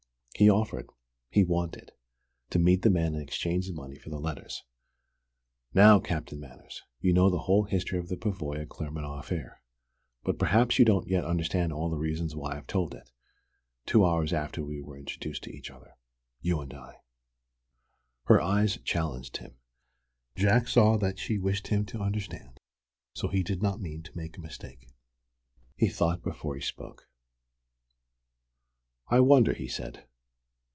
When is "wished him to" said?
21.37-21.99